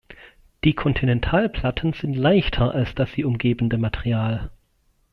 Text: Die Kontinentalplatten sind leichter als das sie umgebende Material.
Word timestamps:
Die 0.63 0.73
Kontinentalplatten 0.73 1.93
sind 1.93 2.15
leichter 2.15 2.73
als 2.73 2.95
das 2.95 3.11
sie 3.11 3.23
umgebende 3.23 3.77
Material. 3.77 4.49